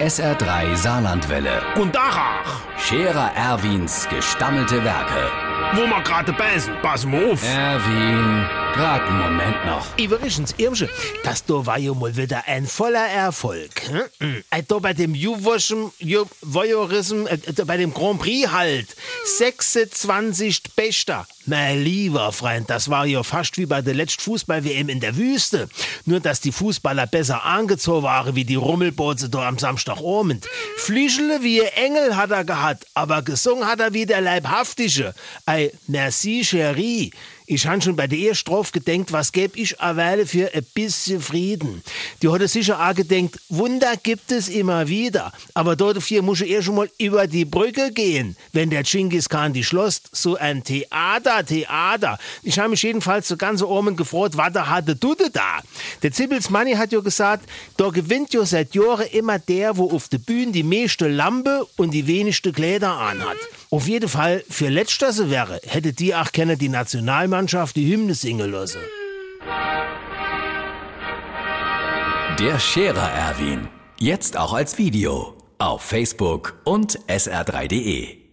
SR3 0.00 0.76
Saarlandwelle. 0.76 1.62
Und 1.76 1.94
Dachach, 1.94 2.60
Scherer 2.78 3.32
Erwins 3.34 4.06
gestammelte 4.10 4.84
Werke. 4.84 5.30
wo 5.74 5.86
wir 5.86 6.02
gerade 6.02 6.32
beißen, 6.32 6.74
pass 6.82 7.04
mal 7.06 7.32
auf. 7.32 7.42
Erwin, 7.42 8.46
grad 8.74 9.02
einen 9.02 9.18
Moment 9.18 9.64
noch. 9.64 9.86
Übrigens, 9.98 10.54
Irmsche, 10.58 10.88
das 11.24 11.44
da 11.44 11.64
war 11.66 11.78
ja 11.78 11.92
mal 11.94 12.14
wieder 12.16 12.44
ein 12.46 12.66
voller 12.66 13.06
Erfolg. 13.08 13.70
Hm? 14.20 14.44
Äh, 14.50 14.62
Da 14.68 14.78
bei 14.78 14.92
dem 14.92 15.14
Juwoschen, 15.14 15.90
Ju- 15.98 16.28
Voyeurism, 16.42 17.26
äh, 17.26 17.38
da 17.38 17.64
bei 17.64 17.76
dem 17.78 17.92
Grand 17.94 18.20
Prix 18.20 18.52
halt. 18.52 18.94
26 19.38 20.62
Bester. 20.76 21.26
Mein 21.48 21.84
lieber 21.84 22.32
Freund, 22.32 22.68
das 22.68 22.90
war 22.90 23.06
ja 23.06 23.22
fast 23.22 23.56
wie 23.56 23.66
bei 23.66 23.80
der 23.80 23.94
letzten 23.94 24.20
Fußball-WM 24.22 24.88
in 24.88 24.98
der 24.98 25.16
Wüste. 25.16 25.68
Nur, 26.04 26.18
dass 26.18 26.40
die 26.40 26.50
Fußballer 26.50 27.06
besser 27.06 27.44
angezogen 27.44 28.02
waren 28.02 28.34
wie 28.34 28.44
die 28.44 28.56
Rummelboote 28.56 29.28
da 29.28 29.46
am 29.46 29.56
Samstagabend. 29.56 30.48
Flügele 30.76 31.42
wie 31.42 31.62
ein 31.62 31.68
Engel 31.68 32.16
hat 32.16 32.32
er 32.32 32.44
gehabt, 32.44 32.84
aber 32.94 33.22
gesungen 33.22 33.64
hat 33.64 33.78
er 33.78 33.92
wie 33.92 34.06
der 34.06 34.22
Leibhaftige. 34.22 35.14
Ei, 35.46 35.70
merci, 35.86 36.42
Cherie. 36.44 37.12
Ich 37.48 37.64
han 37.64 37.80
schon 37.80 37.94
bei 37.94 38.08
der 38.08 38.18
ersten 38.18 38.34
Strophe 38.34 38.72
gedenkt, 38.72 39.12
was 39.12 39.30
gäb 39.30 39.56
ich 39.56 39.78
erweile 39.78 40.26
für 40.26 40.52
ein 40.52 40.66
bisschen 40.74 41.20
Frieden. 41.20 41.80
Die 42.20 42.28
hatte 42.28 42.48
sicher 42.48 42.80
auch 42.80 42.94
gedenkt, 42.94 43.38
Wunder 43.48 43.94
gibt 44.02 44.32
es 44.32 44.48
immer 44.48 44.88
wieder. 44.88 45.32
Aber 45.54 45.76
dafür 45.76 46.22
muss 46.22 46.40
ich 46.40 46.50
erst 46.50 46.66
schon 46.66 46.74
mal 46.74 46.90
über 46.98 47.28
die 47.28 47.44
Brücke 47.44 47.92
gehen, 47.92 48.36
wenn 48.52 48.70
der 48.70 48.82
Genghis 48.82 49.28
Khan 49.28 49.52
die 49.52 49.62
schloss. 49.62 50.02
So 50.10 50.34
ein 50.34 50.64
Theater, 50.64 51.35
Theater. 51.44 52.18
Ich 52.42 52.58
habe 52.58 52.70
mich 52.70 52.82
jedenfalls 52.82 53.28
so 53.28 53.36
ganz 53.36 53.62
oben 53.62 53.96
gefreut, 53.96 54.36
was 54.36 54.52
da 54.52 54.68
hatte 54.68 54.96
Dude 54.96 55.30
da. 55.30 55.60
Der 56.02 56.12
Zippels 56.12 56.50
Manni 56.50 56.72
hat 56.72 56.92
ja 56.92 57.00
gesagt, 57.00 57.48
da 57.76 57.88
gewinnt 57.90 58.32
ja 58.34 58.44
seit 58.44 58.74
Jahren 58.74 59.06
immer 59.08 59.38
der, 59.38 59.76
wo 59.76 59.90
auf 59.90 60.08
der 60.08 60.18
Bühne 60.18 60.52
die 60.52 60.62
meiste 60.62 61.08
Lampe 61.08 61.66
und 61.76 61.92
die 61.92 62.06
wenigste 62.06 62.52
Kleider 62.52 62.92
anhat. 62.92 63.36
Auf 63.70 63.86
jeden 63.86 64.08
Fall, 64.08 64.44
für 64.48 64.68
letzter 64.68 65.06
wäre, 65.30 65.60
hätte 65.66 65.92
die 65.92 66.14
auch 66.14 66.32
gerne 66.32 66.56
die 66.56 66.68
Nationalmannschaft 66.68 67.76
die 67.76 67.92
Hymne 67.92 68.14
singen 68.14 68.50
lassen. 68.50 68.80
Der 72.38 72.58
Scherer 72.58 73.10
Erwin. 73.10 73.68
Jetzt 73.98 74.36
auch 74.36 74.52
als 74.52 74.76
Video. 74.76 75.34
Auf 75.58 75.82
Facebook 75.82 76.60
und 76.64 76.98
sr3.de. 77.08 78.25